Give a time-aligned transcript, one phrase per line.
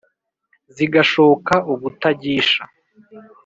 [0.75, 2.63] zigashoka ubutagisha